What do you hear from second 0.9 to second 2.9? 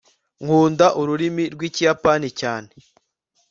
ururimi rwikiyapani cyane